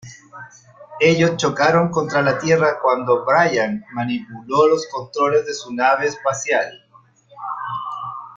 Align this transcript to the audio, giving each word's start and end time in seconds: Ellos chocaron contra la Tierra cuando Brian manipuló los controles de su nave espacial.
Ellos 0.99 1.37
chocaron 1.37 1.91
contra 1.91 2.23
la 2.23 2.39
Tierra 2.39 2.79
cuando 2.81 3.23
Brian 3.23 3.85
manipuló 3.93 4.65
los 4.67 4.87
controles 4.87 5.45
de 5.45 5.53
su 5.53 5.71
nave 5.75 6.07
espacial. 6.07 6.83